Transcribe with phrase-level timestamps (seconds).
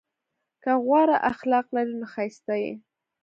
[0.63, 2.71] که غوره اخلاق لرې نو ښایسته یې!